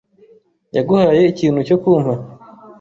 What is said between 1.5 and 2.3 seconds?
cyo kumpa?